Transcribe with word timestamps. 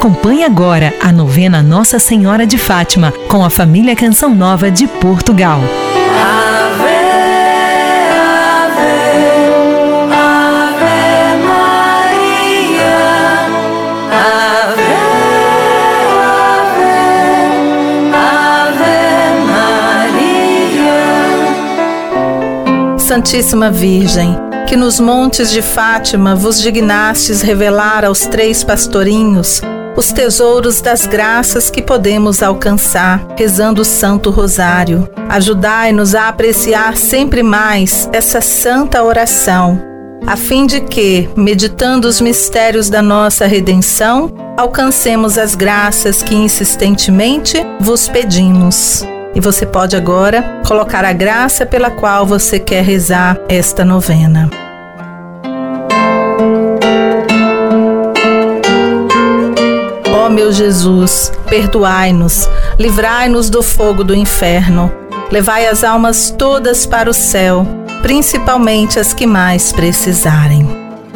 Acompanhe 0.00 0.44
agora 0.44 0.94
a 0.98 1.12
novena 1.12 1.62
Nossa 1.62 1.98
Senhora 1.98 2.46
de 2.46 2.56
Fátima 2.56 3.12
com 3.28 3.44
a 3.44 3.50
família 3.50 3.94
Canção 3.94 4.34
Nova 4.34 4.70
de 4.70 4.86
Portugal. 4.86 5.60
Ave, 5.60 6.88
ave, 8.16 8.94
ave 10.10 11.36
Maria. 11.44 12.96
Ave, 14.10 14.96
ave, 16.56 16.96
ave 18.16 18.96
Maria. 20.80 20.96
Santíssima 22.98 23.70
Virgem, 23.70 24.34
que 24.66 24.76
nos 24.76 24.98
montes 24.98 25.52
de 25.52 25.60
Fátima 25.60 26.34
vos 26.34 26.58
dignastes 26.58 27.42
revelar 27.42 28.06
aos 28.06 28.20
três 28.20 28.64
pastorinhos 28.64 29.60
os 30.00 30.12
tesouros 30.12 30.80
das 30.80 31.06
graças 31.06 31.68
que 31.68 31.82
podemos 31.82 32.42
alcançar 32.42 33.20
rezando 33.36 33.82
o 33.82 33.84
Santo 33.84 34.30
Rosário. 34.30 35.06
Ajudai-nos 35.28 36.14
a 36.14 36.28
apreciar 36.28 36.96
sempre 36.96 37.42
mais 37.42 38.08
essa 38.10 38.40
santa 38.40 39.04
oração, 39.04 39.78
a 40.26 40.38
fim 40.38 40.64
de 40.64 40.80
que, 40.80 41.28
meditando 41.36 42.08
os 42.08 42.18
mistérios 42.18 42.88
da 42.88 43.02
nossa 43.02 43.44
redenção, 43.44 44.32
alcancemos 44.56 45.36
as 45.36 45.54
graças 45.54 46.22
que 46.22 46.34
insistentemente 46.34 47.58
vos 47.78 48.08
pedimos. 48.08 49.04
E 49.34 49.40
você 49.40 49.66
pode 49.66 49.96
agora 49.96 50.62
colocar 50.66 51.04
a 51.04 51.12
graça 51.12 51.66
pela 51.66 51.90
qual 51.90 52.24
você 52.24 52.58
quer 52.58 52.82
rezar 52.82 53.38
esta 53.50 53.84
novena. 53.84 54.48
Meu 60.40 60.50
Jesus, 60.54 61.30
perdoai-nos, 61.50 62.48
livrai-nos 62.78 63.50
do 63.50 63.62
fogo 63.62 64.02
do 64.02 64.14
inferno, 64.14 64.90
levai 65.30 65.66
as 65.66 65.84
almas 65.84 66.30
todas 66.30 66.86
para 66.86 67.10
o 67.10 67.12
céu, 67.12 67.66
principalmente 68.00 68.98
as 68.98 69.12
que 69.12 69.26
mais 69.26 69.70
precisarem. 69.70 70.66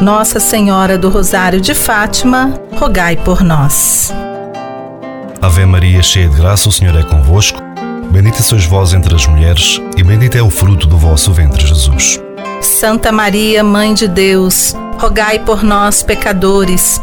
Nossa 0.00 0.40
Senhora 0.40 0.96
do 0.96 1.10
Rosário 1.10 1.60
de 1.60 1.74
Fátima, 1.74 2.58
rogai 2.78 3.14
por 3.14 3.42
nós. 3.42 4.10
Ave 5.42 5.66
Maria, 5.66 6.02
cheia 6.02 6.26
de 6.26 6.36
graça, 6.36 6.70
o 6.70 6.72
Senhor 6.72 6.98
é 6.98 7.02
convosco. 7.02 7.60
Bendita 8.10 8.42
sois 8.42 8.64
vós 8.64 8.94
entre 8.94 9.14
as 9.14 9.26
mulheres, 9.26 9.82
e 9.98 10.02
bendito 10.02 10.38
é 10.38 10.42
o 10.42 10.48
fruto 10.48 10.86
do 10.86 10.96
vosso 10.96 11.30
ventre, 11.30 11.66
Jesus. 11.66 12.18
Santa 12.62 13.12
Maria, 13.12 13.62
Mãe 13.62 13.92
de 13.92 14.08
Deus, 14.08 14.74
rogai 14.98 15.38
por 15.40 15.62
nós, 15.62 16.02
pecadores, 16.02 17.02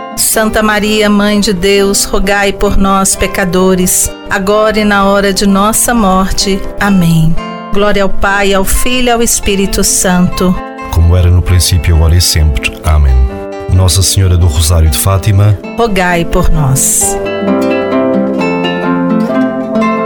Santa 0.21 0.61
Maria, 0.61 1.09
Mãe 1.09 1.39
de 1.39 1.51
Deus, 1.51 2.05
rogai 2.05 2.53
por 2.53 2.77
nós, 2.77 3.15
pecadores, 3.15 4.09
agora 4.29 4.79
e 4.79 4.85
na 4.85 5.05
hora 5.05 5.33
de 5.33 5.47
nossa 5.47 5.93
morte. 5.93 6.61
Amém. 6.79 7.35
Glória 7.73 8.03
ao 8.03 8.09
Pai, 8.09 8.53
ao 8.53 8.63
Filho 8.63 9.07
e 9.07 9.11
ao 9.11 9.21
Espírito 9.21 9.83
Santo. 9.83 10.55
Como 10.93 11.17
era 11.17 11.29
no 11.29 11.41
princípio, 11.41 11.95
agora 11.95 12.15
e 12.15 12.21
sempre. 12.21 12.71
Amém. 12.83 13.15
Nossa 13.73 14.01
Senhora 14.01 14.37
do 14.37 14.45
Rosário 14.45 14.89
de 14.89 14.97
Fátima, 14.97 15.57
rogai 15.77 16.23
por 16.23 16.49
nós. 16.49 17.17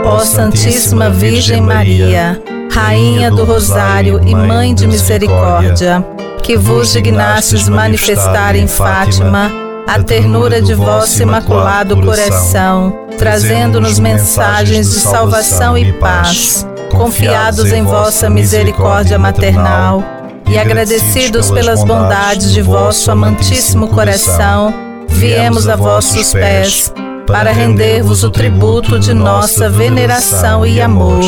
Ó 0.04 0.18
Santíssima 0.20 1.10
Virgem 1.10 1.60
Maria, 1.60 2.40
Rainha 2.72 3.30
do 3.30 3.44
Rosário 3.44 4.20
e 4.26 4.34
Mãe 4.34 4.74
de 4.74 4.86
Misericórdia, 4.86 6.04
que 6.42 6.56
vos 6.56 6.92
dignastes 6.92 7.68
manifestar 7.68 8.56
em 8.56 8.66
Fátima 8.66 9.65
a 9.86 10.02
ternura 10.02 10.60
de 10.60 10.74
vosso 10.74 11.22
imaculado 11.22 11.96
coração, 12.02 13.06
trazendo-nos 13.16 13.98
mensagens 13.98 14.90
de 14.90 14.98
salvação 14.98 15.78
e 15.78 15.92
paz, 15.92 16.66
confiados 16.90 17.72
em 17.72 17.84
vossa 17.84 18.28
misericórdia 18.28 19.18
maternal 19.18 20.02
e 20.48 20.58
agradecidos 20.58 21.50
pelas 21.50 21.84
bondades 21.84 22.52
de 22.52 22.62
vosso 22.62 23.10
amantíssimo 23.10 23.88
coração, 23.88 24.74
viemos 25.08 25.68
a 25.68 25.76
vossos 25.76 26.32
pés 26.32 26.92
para 27.26 27.52
render-vos 27.52 28.24
o 28.24 28.30
tributo 28.30 28.98
de 28.98 29.14
nossa 29.14 29.68
veneração 29.68 30.66
e 30.66 30.80
amor. 30.80 31.20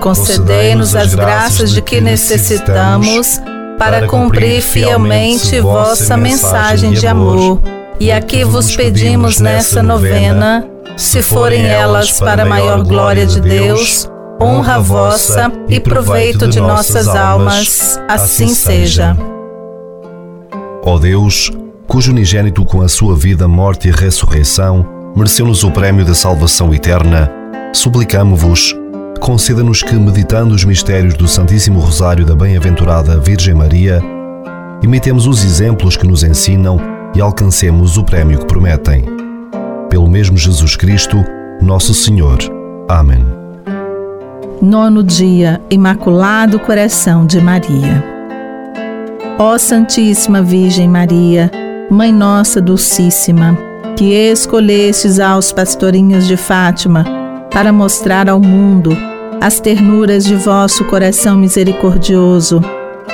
Concedei-nos 0.00 0.94
as 0.94 1.14
graças 1.14 1.70
de 1.72 1.82
que 1.82 2.00
necessitamos 2.00 3.40
para 3.78 4.06
cumprir 4.06 4.60
fielmente 4.60 5.60
vossa 5.60 6.16
mensagem 6.16 6.92
de 6.92 7.06
amor. 7.06 7.60
E 8.00 8.12
aqui 8.12 8.44
vos 8.44 8.76
pedimos 8.76 9.40
nessa 9.40 9.82
novena, 9.82 10.64
se 10.96 11.20
forem 11.20 11.66
elas 11.66 12.12
para 12.20 12.42
a 12.42 12.46
maior 12.46 12.84
glória 12.84 13.26
de 13.26 13.40
Deus, 13.40 14.08
honra 14.40 14.78
vossa 14.78 15.50
e 15.68 15.80
proveito 15.80 16.46
de 16.46 16.60
nossas 16.60 17.08
almas, 17.08 18.00
assim 18.08 18.48
seja. 18.48 19.16
Ó 20.84 20.96
Deus, 20.96 21.50
cujo 21.88 22.12
unigênito 22.12 22.64
com 22.64 22.82
a 22.82 22.88
sua 22.88 23.16
vida, 23.16 23.48
morte 23.48 23.88
e 23.88 23.90
ressurreição 23.90 24.86
mereceu-nos 25.16 25.64
o 25.64 25.70
prémio 25.72 26.04
da 26.04 26.14
salvação 26.14 26.72
eterna, 26.72 27.28
suplicamo-vos, 27.72 28.76
conceda-nos 29.18 29.82
que, 29.82 29.94
meditando 29.96 30.54
os 30.54 30.64
mistérios 30.64 31.14
do 31.14 31.26
Santíssimo 31.26 31.80
Rosário 31.80 32.24
da 32.24 32.36
Bem-aventurada 32.36 33.18
Virgem 33.18 33.54
Maria, 33.54 34.00
imitemos 34.80 35.26
os 35.26 35.44
exemplos 35.44 35.96
que 35.96 36.06
nos 36.06 36.22
ensinam 36.22 36.97
e 37.18 37.20
alcancemos 37.20 37.96
o 37.96 38.04
prémio 38.04 38.38
que 38.38 38.46
prometem. 38.46 39.04
Pelo 39.90 40.08
mesmo 40.08 40.36
Jesus 40.36 40.76
Cristo, 40.76 41.16
nosso 41.60 41.92
Senhor. 41.92 42.38
Amém. 42.88 43.26
Nono 44.62 45.02
dia, 45.02 45.60
Imaculado 45.68 46.60
Coração 46.60 47.26
de 47.26 47.40
Maria. 47.40 48.04
Ó 49.36 49.58
Santíssima 49.58 50.42
Virgem 50.42 50.88
Maria, 50.88 51.50
Mãe 51.90 52.12
Nossa 52.12 52.60
Dulcíssima, 52.60 53.58
que 53.96 54.14
escolhestes 54.14 55.18
aos 55.18 55.50
pastorinhos 55.50 56.24
de 56.24 56.36
Fátima 56.36 57.04
para 57.50 57.72
mostrar 57.72 58.28
ao 58.28 58.38
mundo 58.38 58.96
as 59.40 59.58
ternuras 59.58 60.24
de 60.24 60.36
vosso 60.36 60.84
coração 60.84 61.36
misericordioso 61.36 62.62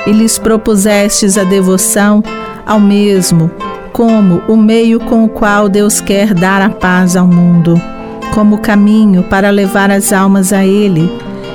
e 0.05 0.11
lhes 0.11 0.37
propusestes 0.37 1.39
a 1.39 1.43
devoção 1.43 2.23
ao 2.67 2.79
mesmo 2.79 3.49
como 3.95 4.41
o 4.49 4.57
meio 4.57 4.99
com 4.99 5.23
o 5.23 5.29
qual 5.29 5.69
Deus 5.69 6.01
quer 6.01 6.33
dar 6.33 6.61
a 6.61 6.69
paz 6.69 7.15
ao 7.15 7.25
mundo, 7.25 7.81
como 8.33 8.57
caminho 8.57 9.23
para 9.23 9.49
levar 9.49 9.89
as 9.89 10.11
almas 10.11 10.51
a 10.51 10.65
Ele 10.65 11.09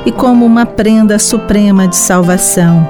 e 0.06 0.10
como 0.10 0.46
uma 0.46 0.64
prenda 0.64 1.18
suprema 1.18 1.86
de 1.86 1.96
salvação. 1.96 2.88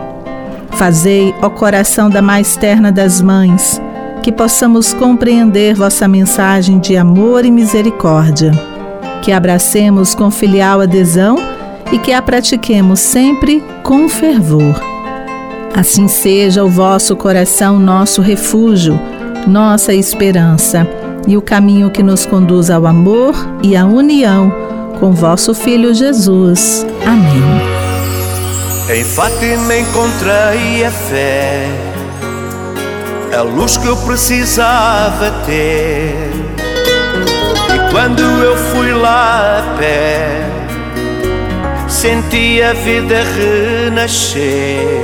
Fazei, 0.71 1.35
ó 1.43 1.51
coração 1.51 2.09
da 2.09 2.23
mais 2.23 2.55
terna 2.55 2.93
das 2.93 3.21
mães, 3.21 3.83
que 4.23 4.31
possamos 4.31 4.95
compreender 4.95 5.75
vossa 5.75 6.07
mensagem 6.07 6.79
de 6.79 6.97
amor 6.97 7.45
e 7.45 7.51
misericórdia, 7.51 8.53
que 9.21 9.33
abracemos 9.33 10.15
com 10.15 10.31
filial 10.31 10.81
adesão 10.81 11.35
e 11.91 11.99
que 11.99 12.13
a 12.13 12.23
pratiquemos 12.23 13.01
sempre 13.01 13.65
com 13.83 14.09
fervor. 14.09 14.81
Assim 15.75 16.07
seja 16.07 16.63
o 16.63 16.69
vosso 16.69 17.17
coração 17.17 17.81
nosso 17.81 18.23
refúgio, 18.23 18.97
nossa 19.47 19.93
esperança 19.93 20.87
e 21.27 21.37
o 21.37 21.43
caminho 21.43 21.91
que 21.91 22.03
nos 22.03 22.27
conduz 22.27 22.71
ao 22.71 22.87
amor 22.87 23.35
e 23.63 23.77
à 23.77 23.85
união 23.85 24.53
com 24.99 25.13
vosso 25.13 25.55
Filho 25.55 25.95
Jesus. 25.95 26.87
Amém. 27.07 27.81
Em 28.95 29.05
Fátima 29.05 29.77
encontrei 29.77 30.85
a 30.85 30.91
fé, 30.91 31.69
a 33.39 33.43
luz 33.43 33.77
que 33.77 33.87
eu 33.87 33.97
precisava 33.97 35.31
ter. 35.47 36.31
E 37.73 37.93
quando 37.93 38.21
eu 38.21 38.57
fui 38.57 38.93
lá 38.93 39.61
a 39.61 39.79
pé, 39.79 40.45
senti 41.89 42.61
a 42.63 42.73
vida 42.73 43.23
renascer. 43.37 45.01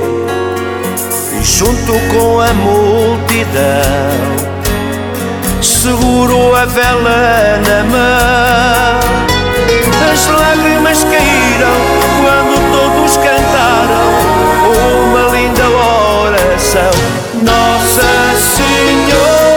Junto 1.49 1.93
com 2.13 2.39
a 2.39 2.53
multidão, 2.53 3.55
seguro 5.61 6.53
a 6.55 6.65
vela 6.65 7.59
na 7.65 7.83
mão. 7.83 8.99
As 10.11 10.27
lágrimas 10.27 11.03
caíram 11.03 11.77
quando 12.21 12.55
todos 12.71 13.17
cantaram 13.17 14.09
uma 15.01 15.23
linda 15.35 15.67
oração. 15.67 16.91
Nossa 17.41 18.09
Senhora, 18.55 19.47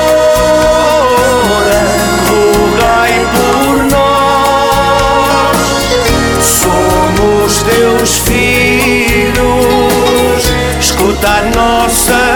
rogai 2.28 3.14
por 3.34 3.76
nós. 3.90 5.58
Somos 6.40 7.52
filhos, 7.58 8.10
Thanos. 11.20 12.29